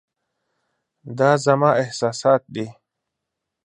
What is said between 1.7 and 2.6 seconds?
احساسات